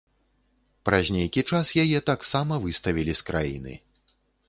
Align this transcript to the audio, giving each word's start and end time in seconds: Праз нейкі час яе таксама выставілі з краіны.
Праз 0.89 1.11
нейкі 1.17 1.45
час 1.53 1.75
яе 1.83 1.99
таксама 2.09 2.61
выставілі 2.67 3.13
з 3.21 3.33
краіны. 3.33 3.81